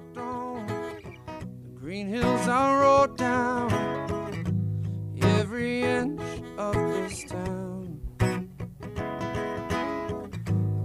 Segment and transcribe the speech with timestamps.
[0.00, 0.66] walked on
[1.64, 3.70] the green hills I rode down
[5.22, 6.20] every inch
[6.58, 8.00] of this town.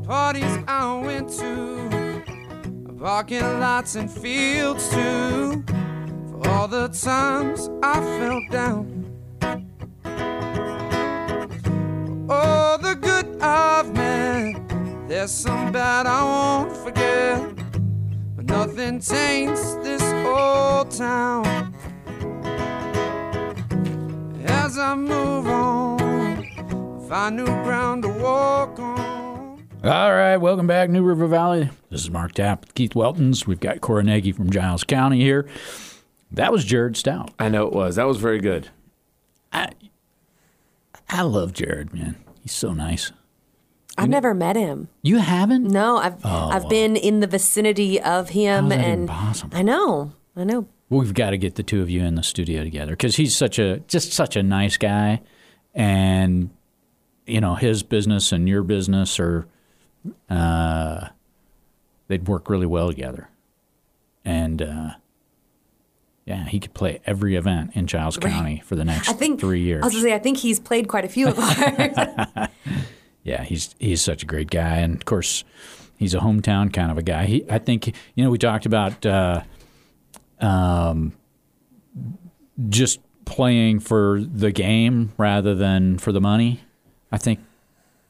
[0.06, 2.24] Parties I went to,
[3.00, 5.64] parking lots and fields too,
[6.30, 8.92] for all the times I fell down.
[12.28, 14.56] Oh, the good I've met.
[15.08, 17.65] There's some bad I won't forget.
[18.76, 21.74] But nothing taints this old town.
[24.44, 29.66] As I move on, find new ground to walk on.
[29.82, 31.70] All right, welcome back, New River Valley.
[31.90, 33.48] This is Mark Tapp with Keith Weltons.
[33.48, 35.48] We've got Cora Nagy from Giles County here.
[36.32, 37.32] That was Jared Stout.
[37.40, 37.96] I know it was.
[37.96, 38.68] That was very good.
[39.54, 39.70] I,
[41.08, 42.18] I love Jared, man.
[42.42, 43.14] He's so nice.
[43.98, 44.90] I've never met him.
[45.02, 45.66] You haven't?
[45.66, 49.58] No, I've I've been in the vicinity of him, and even possible?
[49.58, 50.68] I know, I know.
[50.90, 53.58] We've got to get the two of you in the studio together because he's such
[53.58, 55.22] a just such a nice guy,
[55.74, 56.50] and
[57.26, 59.48] you know his business and your business are
[60.30, 61.08] uh,
[62.08, 63.30] they'd work really well together,
[64.26, 64.90] and uh,
[66.26, 69.62] yeah, he could play every event in Giles County for the next I think three
[69.62, 69.84] years.
[69.84, 72.50] I was gonna say I think he's played quite a few of ours.
[73.26, 75.44] yeah, he's he's such a great guy, and of course,
[75.98, 77.26] he's a hometown kind of a guy.
[77.26, 79.42] He, I think, you know, we talked about uh,
[80.40, 81.14] um,
[82.70, 86.62] just playing for the game rather than for the money.
[87.12, 87.40] I think,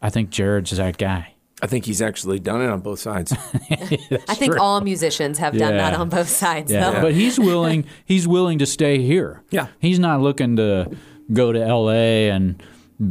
[0.02, 1.32] I think Jared's that guy.
[1.62, 3.32] I think he's actually done it on both sides.
[3.72, 6.70] I think all musicians have done that on both sides.
[6.70, 7.02] Yeah, though.
[7.04, 7.86] but he's willing.
[8.04, 9.42] He's willing to stay here.
[9.50, 9.68] Yeah.
[9.80, 10.92] he's not looking to
[11.32, 12.30] go to L.A.
[12.30, 12.62] and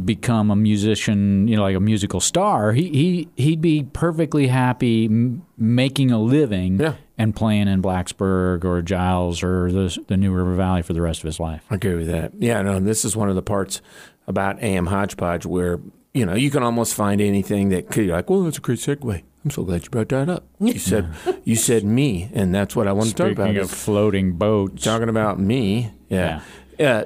[0.03, 1.47] become a musician.
[1.47, 2.71] You know, like a musical star.
[2.73, 6.95] He he he'd be perfectly happy m- making a living Yeah.
[7.17, 11.19] and playing in Blacksburg or Giles or the the New River Valley for the rest
[11.19, 11.63] of his life.
[11.69, 12.33] I agree with that.
[12.39, 13.81] Yeah, no, this is one of the parts
[14.27, 15.79] about AM Hodgepodge where,
[16.13, 18.79] you know, you can almost find anything that could, you're like, well, that's a great
[18.79, 19.21] segue.
[19.43, 20.47] I'm so glad you brought that up.
[20.59, 21.13] You said,
[21.43, 23.49] you said me, and that's what I want to talk about.
[23.49, 25.91] Speaking of floating boats, talking about me.
[26.09, 26.17] Yeah.
[26.17, 26.41] Yeah.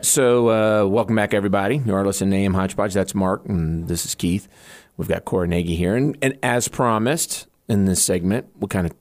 [0.02, 1.78] So, uh, welcome back, everybody.
[1.78, 2.94] You are listening to AM Hodgepodge.
[2.94, 4.48] That's Mark, and this is Keith.
[4.98, 5.96] We've got Cora Nagy here.
[5.96, 8.94] And, and as promised in this segment, we kind of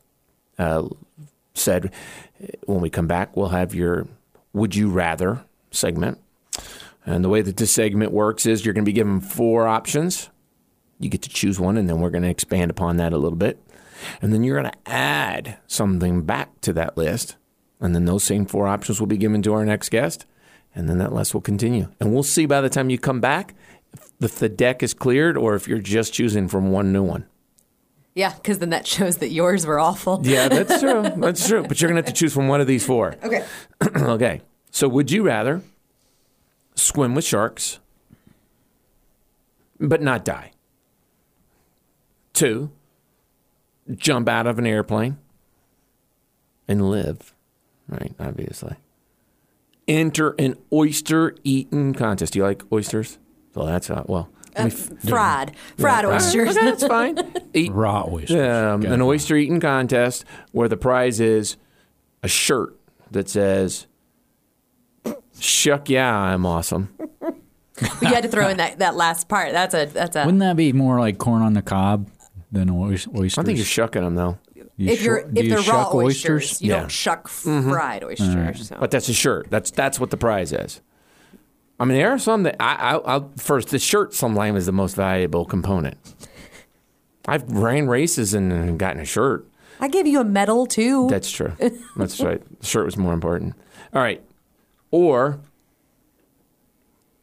[0.59, 0.95] uh,
[1.55, 1.91] said
[2.43, 4.09] uh, when we come back, we'll have your
[4.53, 6.19] Would You Rather segment.
[7.07, 10.29] And the way that this segment works is you're going to be given four options.
[11.01, 13.39] You get to choose one, and then we're going to expand upon that a little
[13.39, 13.59] bit.
[14.21, 17.37] And then you're going to add something back to that list.
[17.81, 20.27] And then those same four options will be given to our next guest.
[20.79, 21.89] And then that list will continue.
[21.99, 23.55] And we'll see by the time you come back
[24.21, 27.27] if- the deck is cleared or if you're just choosing from one new one.
[28.15, 30.21] yeah, because then that shows that yours were awful.
[30.23, 31.03] Yeah, that's true.
[31.17, 31.65] That's true.
[31.65, 33.17] But you're going to have to choose from one of these four.
[33.25, 33.45] Okay.
[33.97, 34.41] okay.
[34.71, 35.63] So would you rather
[36.77, 37.79] swim with sharks
[39.81, 40.53] but not die?
[42.35, 42.71] Two,
[43.97, 45.19] jump out of an airplane
[46.69, 47.35] and live,
[47.89, 48.13] right?
[48.21, 48.77] Obviously.
[49.89, 52.35] Enter an oyster eating contest.
[52.35, 53.19] Do you like oysters?
[53.55, 54.29] So that's uh, well.
[54.57, 56.57] let me f- Fried, fried Yeah, oysters.
[56.57, 57.19] Okay, that's fine.
[57.55, 58.37] Eat, raw oysters.
[58.37, 61.57] um, an oyster eating contest where the prize is
[62.23, 62.79] a shirt
[63.11, 63.87] that says
[65.41, 66.95] "Shuck yeah, I'm awesome."
[68.03, 69.53] you had to throw in that, that last part.
[69.53, 70.25] That's a that's a.
[70.25, 72.11] Wouldn't that be more like corn on the cob
[72.53, 73.39] than oysters?
[73.39, 74.39] I think you're shucking them though,
[74.79, 76.81] You if you're shu- do if you they're raw shuck oysters, you Yeah.
[76.81, 77.71] don't shuck mm-hmm.
[77.71, 78.69] fried oysters.
[78.69, 78.77] So.
[78.79, 79.49] but that's a shirt.
[79.51, 80.81] That's that's what the prize is.
[81.81, 84.73] I mean, there are some that I, I I'll, first the shirt sometimes is the
[84.73, 85.97] most valuable component.
[87.27, 89.47] I've ran races and gotten a shirt.
[89.81, 91.09] I gave you a medal too.
[91.09, 91.53] That's true.
[91.97, 92.43] That's right.
[92.61, 93.55] The shirt was more important.
[93.93, 94.23] All right.
[94.91, 95.41] Or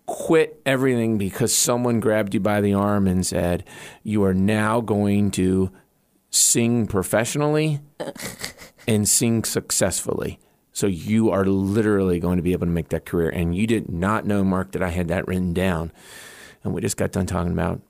[0.05, 3.63] quit everything because someone grabbed you by the arm and said,
[4.03, 5.71] You are now going to
[6.35, 7.79] sing professionally
[8.87, 10.39] and sing successfully.
[10.73, 13.29] So you are literally going to be able to make that career.
[13.29, 15.91] And you did not know, Mark, that I had that written down.
[16.63, 17.81] And we just got done talking about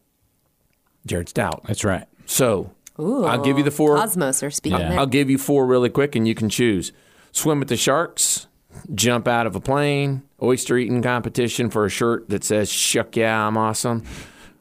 [1.06, 1.64] Jared Stout.
[1.66, 2.06] That's right.
[2.26, 3.96] So Ooh, I'll give you the four.
[3.98, 4.80] Cosmos are speaking.
[4.80, 4.90] Yeah.
[4.90, 5.00] there.
[5.00, 6.92] I'll give you four really quick, and you can choose:
[7.32, 8.48] swim with the sharks,
[8.94, 13.48] jump out of a plane, oyster eating competition for a shirt that says "Shuck yeah,
[13.48, 14.04] I'm awesome,"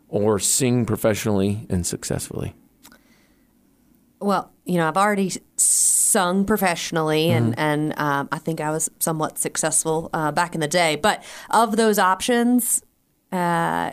[0.09, 2.55] or sing professionally and successfully.
[4.25, 7.55] Well, you know, I've already sung professionally, Mm-hmm.
[7.59, 10.97] and and um, I think I was somewhat successful uh, back in the day.
[10.97, 12.83] But of those options,
[13.33, 13.93] uh,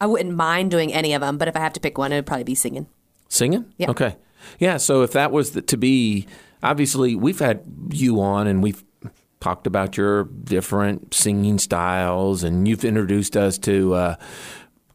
[0.00, 1.38] I wouldn't mind doing any of them.
[1.38, 2.86] But if I have to pick one, it would probably be singing.
[3.28, 3.72] Singing?
[3.76, 3.90] Yeah.
[3.90, 4.16] Okay.
[4.58, 4.76] Yeah.
[4.76, 6.26] So if that was the, to be
[6.62, 8.84] obviously we've had you on and we've
[9.40, 14.16] talked about your different singing styles, and you've introduced us to uh,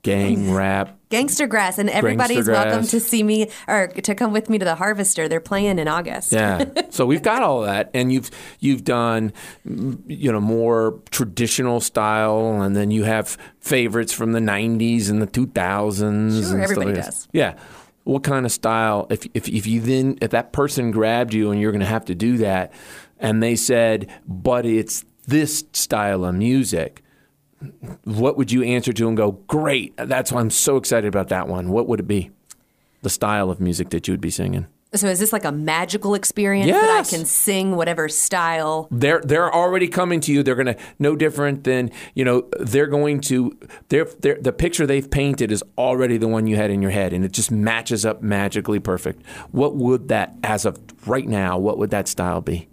[0.03, 0.99] gang rap.
[1.09, 4.75] Gangstagrass, and everybody's Gangsta welcome to see me or to come with me to the
[4.75, 5.27] Harvester.
[5.27, 6.31] They're playing in August.
[6.31, 6.65] Yeah.
[6.89, 9.33] so we've got all that, and you've you've done
[9.67, 15.21] mm, you know more traditional style, and then you have favorites from the '90s and
[15.21, 15.95] the 2000s.
[15.95, 17.27] Sure, and stuff everybody like does.
[17.31, 17.55] Yeah.
[18.05, 19.07] What kind of style?
[19.09, 22.05] If if if you then if that person grabbed you and you're going to have
[22.05, 22.73] to do that,
[23.19, 27.02] and they said, but it's this style of music.
[28.03, 31.47] What would you answer to and go, great, that's why I'm so excited about that
[31.47, 31.69] one.
[31.69, 32.31] What would it be?
[33.01, 34.67] The style of music that you would be singing?
[34.95, 36.79] So is this like a magical experience Yes.
[37.09, 38.87] that I can sing whatever style?
[38.91, 40.43] they're they're already coming to you.
[40.43, 42.47] They're going to no different than you know.
[42.59, 43.57] They're going to
[43.89, 47.11] they're, they're the picture they've painted is already the one you had in your head,
[47.11, 49.25] and it just matches up magically perfect.
[49.49, 50.77] What would that, as of
[51.07, 52.67] right now, what would that style be?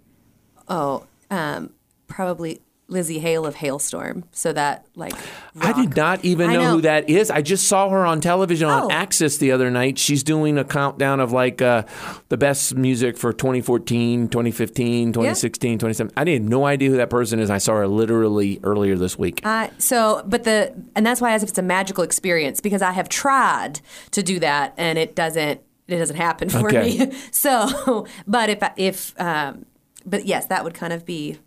[0.67, 1.71] Oh, um,
[2.07, 2.61] probably
[2.91, 4.23] Lzzy Hale of Halestorm.
[4.31, 5.13] So that like
[5.59, 6.71] I did not even know, know.
[6.73, 7.31] who that is.
[7.31, 8.89] I just saw her on television on Oh.
[8.91, 9.97] Access the other night.
[9.97, 11.83] She's doing a countdown of like uh,
[12.29, 16.13] the best music for 2014, 2015, 2016, 2017.
[16.17, 17.49] I had no idea who that person is.
[17.49, 19.39] I saw her literally earlier this week.
[19.43, 22.91] Uh, so, but the and that's why as if it's a magical experience because I
[22.91, 23.79] have tried
[24.11, 26.97] to do that and it doesn't it doesn't happen for Okay.
[27.07, 27.11] me.
[27.31, 29.65] So, but if I- if um,
[30.05, 31.37] but yes, that would kind of be i-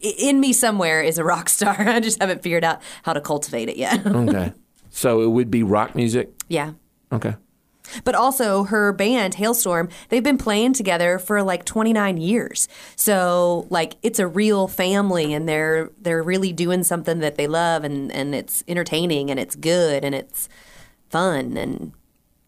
[0.00, 1.76] in me somewhere is a rock star.
[1.78, 4.06] I just haven't figured out how to cultivate it yet.
[4.06, 4.52] okay.
[4.90, 6.30] So it would be rock music.
[6.48, 6.72] yeah.
[7.12, 7.34] Okay.
[8.04, 12.68] But also her band Halestorm, they've been playing together for like 29 years.
[12.94, 17.82] So like it's a real family and they're they're really doing something that they love
[17.82, 20.48] and and it's entertaining and it's good and it's
[21.08, 21.92] fun and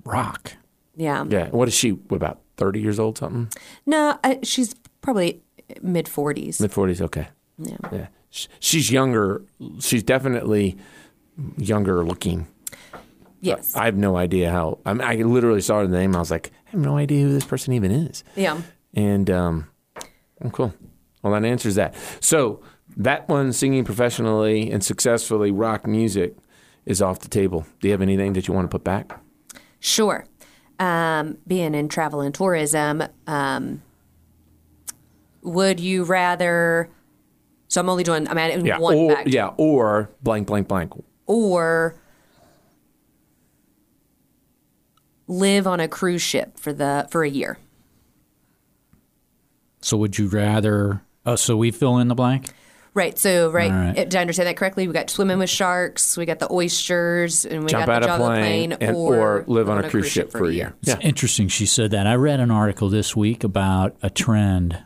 [0.04, 0.52] Rock.
[0.96, 1.24] yeah.
[1.28, 1.48] Yeah.
[1.48, 1.98] What is she?
[2.10, 3.18] About thirty years old?
[3.18, 3.48] Something
[3.84, 5.42] No, I, she's probably
[5.82, 6.60] mid 40s.
[6.60, 7.00] mid forties.
[7.00, 7.28] Okay.
[7.58, 7.76] Yeah.
[7.90, 8.06] Yeah.
[8.60, 9.42] She's younger.
[9.80, 10.76] She's definitely
[11.56, 12.46] younger looking.
[13.40, 13.74] Yes.
[13.76, 14.78] I have no idea how.
[14.86, 16.14] I, mean, I literally saw her name.
[16.16, 18.24] I was like, I have no idea who this person even is.
[18.36, 18.60] yeah.
[18.94, 19.68] And um,
[20.44, 20.74] oh, cool.
[21.22, 21.94] Well, that answers that.
[22.20, 22.62] So
[22.96, 26.36] that one, singing professionally and successfully rock music,
[26.84, 27.64] is off the table.
[27.80, 29.18] Do you have anything that you want to put back?
[29.80, 30.26] Sure.
[30.78, 33.82] Um, being in travel and tourism, um,
[35.42, 36.88] would you rather?
[37.68, 38.28] So I'm only doing.
[38.28, 38.78] I'm adding Yeah.
[38.78, 39.26] one or back.
[39.28, 39.50] yeah.
[39.56, 40.92] Or blank blank blank.
[41.26, 41.94] or
[45.26, 47.58] live on a cruise ship for the for a year.
[49.80, 51.02] So would you rather?
[51.26, 52.50] Oh, so we fill in the blank.
[52.94, 53.18] Right.
[53.18, 53.70] So right.
[53.70, 53.94] All right.
[53.94, 54.86] Did I understand that correctly?
[54.86, 56.16] We got swimming with sharks.
[56.16, 59.44] We got the oysters, and we Jump got out the of plane, plane, and, or,
[59.46, 60.74] live on a cruise ship for a year.
[60.82, 62.06] It's interesting she said that.
[62.06, 64.78] I read an article this week about a trend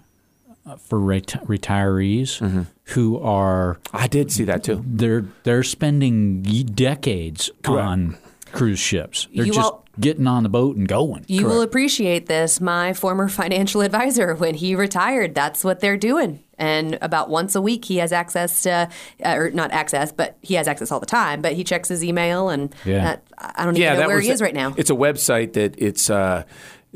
[0.78, 2.62] for reti- retirees Mm-hmm.
[2.94, 4.82] who are I did see that too.
[4.86, 8.16] they're they're spending ye- decades on
[8.52, 9.28] cruise ships.
[9.34, 11.24] They're You just all- getting on the boat and going.
[11.28, 12.60] You will appreciate this.
[12.60, 16.42] My former financial advisor, when he retired, that's what they're doing.
[16.58, 18.88] And about once a week, he has access to,
[19.24, 21.42] uh, or not access, but he has access all the time.
[21.42, 23.04] But he checks his email, and Yeah.
[23.04, 24.72] that, I don't even know where he is right now.
[24.78, 26.44] It's a website that it's uh,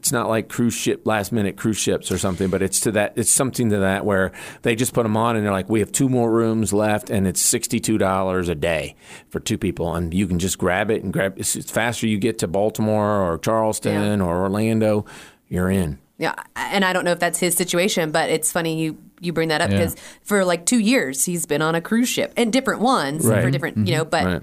[0.00, 3.12] it's not like cruise ship last minute cruise ships or something, but it's to that
[3.16, 5.92] it's something to that where they just put them on and they're like, we have
[5.92, 8.96] two more rooms left, and it's sixty two dollars a day
[9.28, 11.38] for two people, and you can just grab it and grab.
[11.38, 14.24] It's, it's faster you get to Baltimore or Charleston Yeah.
[14.26, 15.04] or Orlando,
[15.48, 15.98] you're in.
[16.16, 19.48] Yeah, and I don't know if that's his situation, but it's funny you you bring
[19.50, 19.78] that up Yeah.
[19.80, 23.30] because for like two years he's been on a cruise ship and different ones for
[23.32, 23.52] Right.
[23.52, 24.04] different, you know.
[24.06, 24.42] But Right.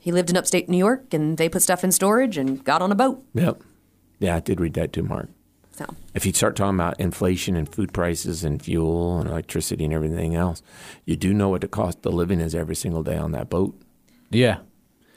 [0.00, 2.90] he lived in upstate New York, and they put stuff in storage and got on
[2.90, 3.22] a boat.
[3.34, 3.60] Yep.
[4.18, 5.28] Yeah, I did read that too, Mark.
[5.72, 9.94] So if you start talking about inflation and food prices and fuel and electricity and
[9.94, 10.60] everything else,
[11.04, 13.80] you do know what the cost of living is every single day on that boat.
[14.30, 14.58] Yeah,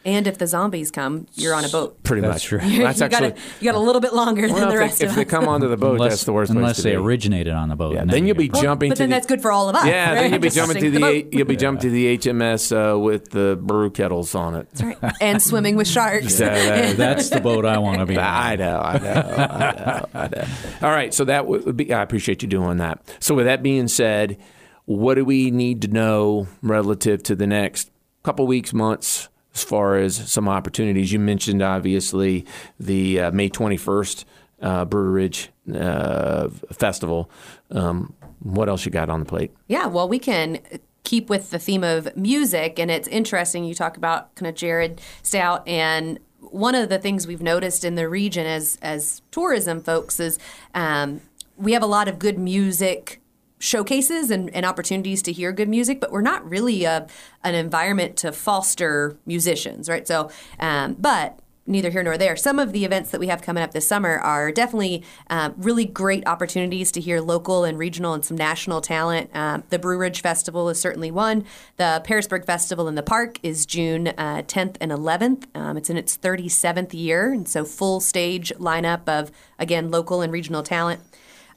[0.03, 2.01] and if the zombies come, you're on a boat.
[2.03, 2.43] Pretty That's much.
[2.46, 2.58] true.
[2.62, 3.29] That's you actually.
[3.31, 5.25] got you got a little bit longer well, than the rest they, of if they
[5.25, 5.29] us.
[5.29, 6.96] come onto the boat, unless that's the worst unless place to they be.
[6.96, 7.93] originated on the boat.
[7.93, 9.70] Yeah, and then you'll be Well, jumping but to then the, that's good for all
[9.70, 9.86] of us.
[9.86, 11.13] Yeah, then you'll be jumping to the, boat.
[11.15, 14.67] H- you'll be jumping to the HMS uh, with the brew kettles on it.
[14.74, 15.13] That's right.
[15.22, 16.36] and swimming with sharks.
[16.41, 18.17] So that- That's the boat I want to be.
[18.17, 20.46] I know, I know, I know, I know.
[20.81, 21.93] All right, so that would be.
[21.93, 23.00] I appreciate you doing that.
[23.20, 24.38] So, with that being said,
[24.86, 27.91] what do we need to know relative to the next
[28.24, 31.12] couple weeks, months, as far as some opportunities?
[31.12, 32.46] You mentioned obviously
[32.79, 34.25] the uh, May twenty first
[34.62, 37.29] uh, Brewer Ridge uh, Festival.
[37.70, 39.51] Um, what else you got on the plate?
[39.67, 40.60] Yeah, well, we can
[41.03, 43.63] keep with the theme of music, and it's interesting.
[43.63, 47.96] You talk about kind of Jared Stout, and one of the things we've noticed in
[47.96, 50.39] the region as as tourism folks is
[50.74, 51.22] um,
[51.55, 53.21] we have a lot of good music
[53.62, 57.08] showcases and, and opportunities to hear good music, but we're not really a,
[57.44, 60.08] an environment to foster musicians, right?
[60.08, 62.36] So, um, but neither here nor there.
[62.36, 65.86] Some of the events that we have coming up this summer are definitely uh, really
[65.86, 69.30] great opportunities to hear local and regional and some national talent.
[69.34, 71.46] Um, the Brew Ridge Festival is certainly one.
[71.77, 75.46] The Pearisburg Festival in the Park is June uh, 10th and 11th.
[75.56, 80.34] Um, it's in its 37th year, and so full stage lineup of, again, local and
[80.34, 81.01] regional talent.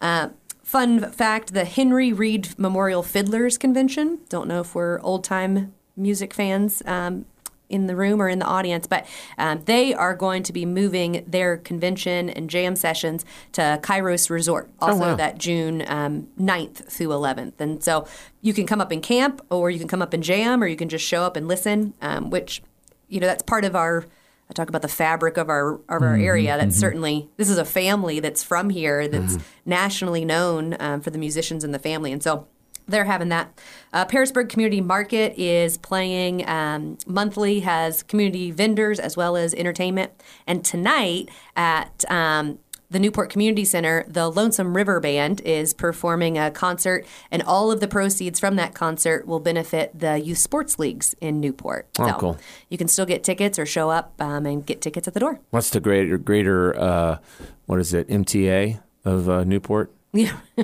[0.00, 0.28] Uh,
[0.74, 4.18] fun fact the Henry Reed Memorial Fiddlers Convention.
[4.28, 6.82] Don't know if we're old time music fans.
[6.84, 7.26] Um,
[7.70, 9.06] in the room or in the audience, but
[9.38, 14.68] um, they are going to be moving their convention and jam sessions to Kairos Resort,
[14.80, 15.16] also wow.
[15.16, 17.54] that June um, 9th through 11th.
[17.58, 18.06] And so
[18.42, 20.76] you can come up and camp, or you can come up and jam, or you
[20.76, 22.62] can just show up and listen, um, which,
[23.08, 24.04] you know, that's part of our.
[24.48, 26.56] I talk about the fabric of our of our area.
[26.58, 31.18] That's certainly this is a family that's from here that's nationally known um, for the
[31.18, 32.46] musicians in the family, and so
[32.86, 33.58] they're having that.
[33.92, 40.12] Uh, Pearisburg Community Market is playing um, monthly, has community vendors as well as entertainment.
[40.46, 42.58] And tonight at um,
[42.94, 47.80] the Newport Community Center, the Lonesome River Band is performing a concert, and all of
[47.80, 51.88] the proceeds from that concert will benefit the youth sports leagues in Newport.
[51.98, 52.38] Oh, cool.
[52.68, 55.40] You can still get tickets or show up um, and get tickets at the door.
[55.50, 57.18] What's the greater greater uh,
[57.66, 60.36] what is it MTA of uh, Newport Yeah.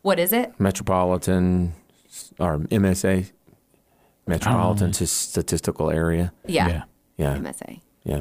[0.00, 0.58] what is it?
[0.58, 1.74] Metropolitan
[2.38, 3.30] or MSA
[4.26, 6.32] Metropolitan Statistical Area?
[6.46, 6.68] Yeah.
[6.68, 6.82] Yeah.
[7.18, 7.80] Yeah, MSA.
[8.04, 8.20] yeah.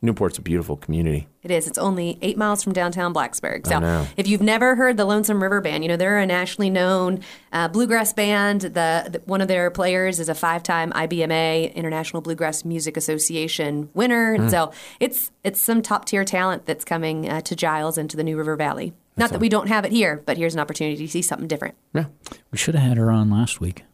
[0.00, 1.28] Newport's a beautiful community.
[1.42, 1.66] It is.
[1.66, 3.66] It's only eight miles from downtown Blacksburg.
[3.66, 7.20] So, if you've never heard the Lonesome River Band, you know they're a nationally known
[7.52, 8.62] uh, bluegrass band.
[8.62, 14.34] The, the one of their players is a five-time IBMA International Bluegrass Music Association winner,
[14.34, 18.24] and so it's it's some top-tier talent that's coming uh, to Giles and to the
[18.24, 18.92] New River Valley.
[19.16, 21.74] Not that we don't have it here, but here's an opportunity to see something different.
[21.94, 22.06] Yeah.
[22.50, 23.84] We should have had her on last week.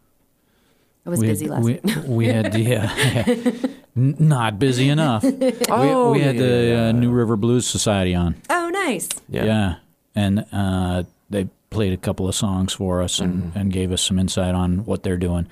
[1.05, 1.97] I was we busy had, last we, week.
[2.07, 3.23] we had yeah,
[3.99, 5.25] N- not busy enough.
[5.69, 6.89] Oh, we, we had yeah, the yeah.
[6.89, 8.37] uh, New River Blues Society on.
[8.49, 9.09] Oh, nice.
[9.29, 9.45] Yeah.
[9.45, 9.75] Yeah,
[10.15, 13.59] and uh, they played a couple of songs for us and, Mm-hmm.
[13.59, 15.47] and gave us some insight on what they're doing.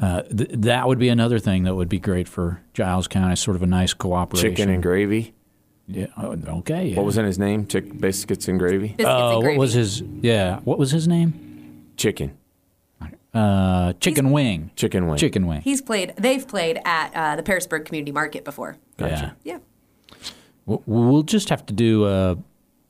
[0.00, 3.56] Uh, th- that would be another thing that would be great for Giles County, sort
[3.56, 4.50] of a nice cooperation.
[4.54, 5.34] Chicken and gravy.
[5.88, 6.06] Yeah.
[6.16, 6.86] oh, Okay.
[6.88, 6.96] Yeah.
[6.96, 7.66] What was in his name?
[7.66, 8.88] Chick biscuits and gravy.
[8.96, 10.00] Biscuits Uh, and what was his?
[10.00, 10.60] Yeah.
[10.60, 11.92] What was his name?
[11.98, 12.38] Chicken.
[13.34, 14.70] Uh, chicken wing.
[14.76, 15.16] Chicken wing.
[15.16, 15.62] Chicken wing.
[15.62, 16.12] He's played.
[16.18, 18.76] They've played at uh, the Pearisburg Community Market before.
[18.98, 19.36] Gotcha.
[19.42, 19.58] Yeah.
[20.66, 22.36] W- We'll just have to do a.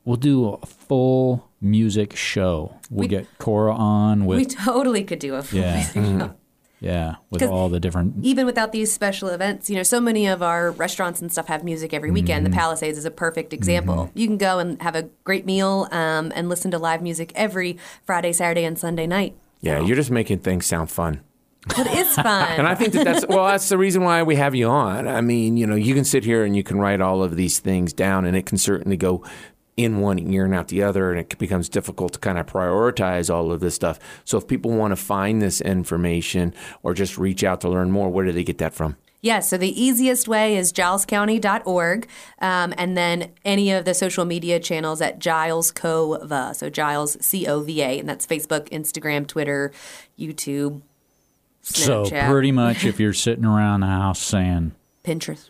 [0.05, 2.75] We'll do a full music show.
[2.91, 5.75] We'll We- get Cora on with We totally could do a full Yeah.
[5.77, 6.35] music show.
[6.81, 8.15] yeah with all the different.
[8.25, 11.63] even without these special events, you know, so many of our restaurants and stuff have
[11.63, 12.45] music every weekend.
[12.45, 12.53] Mm-hmm.
[12.53, 14.11] The Palisades is a perfect example.
[14.15, 17.79] You can go and have a great meal um, and listen to live music every
[18.05, 19.37] Friday, Saturday, and Sunday night.
[19.63, 21.23] Yeah, you're just making things sound fun.
[21.69, 22.49] But it's fun.
[22.59, 25.09] And I think that that's well, that's the reason why we have you on.
[25.09, 27.61] I mean, you know, you can sit here and you can write all of these
[27.61, 29.25] things down, and it can certainly go
[29.77, 33.33] in one ear and out the other, and it becomes difficult to kind of prioritize
[33.33, 33.99] all of this stuff.
[34.25, 36.53] So, if people want to find this information
[36.83, 38.97] or just reach out to learn more, where do they get that from?
[39.25, 42.09] Yeah, so the easiest way is gilescounty.org,
[42.41, 46.55] um, and then any of the social media channels at Giles Cova.
[46.57, 49.71] So Giles C O V A, and that's Facebook, Instagram, Twitter,
[50.19, 50.83] YouTube,
[51.63, 52.09] Snapchat.
[52.09, 54.73] So pretty much, if you're sitting around the house saying,
[55.05, 55.49] Pinterest.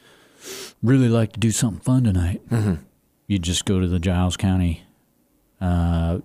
[0.82, 2.74] "Really like to do something fun tonight," Mm-hmm.
[3.26, 4.82] you just go to the Giles County
[5.62, 6.18] uh,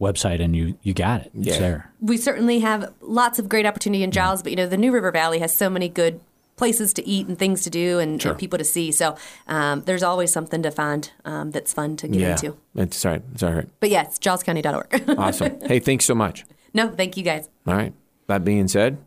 [0.00, 1.32] website and you you got it.
[1.36, 1.58] It's Yeah.
[1.58, 1.90] there.
[2.00, 5.10] we certainly have lots of great opportunity in Giles, but you know the New River
[5.10, 6.20] Valley has so many good
[6.56, 8.92] places to eat and things to do and, and people to see.
[8.92, 9.16] So
[9.46, 12.56] um, there's always something to find um, that's fun to get yeah, into.
[12.76, 13.22] it's all right.
[13.32, 13.68] It's all right.
[13.80, 15.18] But yes, gilescounty.org.
[15.18, 15.60] Awesome.
[15.66, 16.44] hey, thanks so much.
[16.74, 17.48] no, thank you guys.
[17.66, 17.92] All right.
[18.28, 18.98] That being said,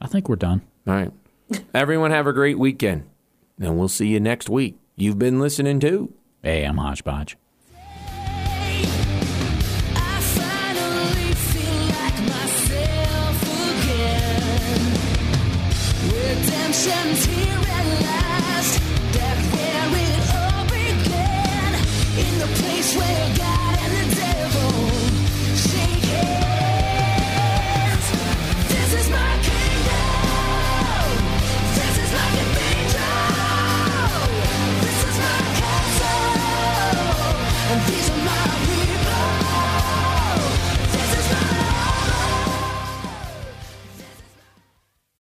[0.00, 0.62] I think we're done.
[0.86, 1.12] all right.
[1.74, 3.08] Everyone have a great weekend,
[3.60, 4.76] and we'll see you next week.
[4.96, 6.12] You've been listening to.
[6.44, 7.36] AM Hodgepodge.